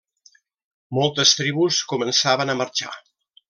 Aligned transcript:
Moltes 0.99 1.35
tribus 1.41 1.83
començaven 1.95 2.55
a 2.55 2.57
marxar. 2.65 2.95